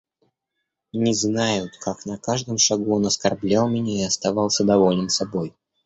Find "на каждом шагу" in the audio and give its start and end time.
2.07-2.95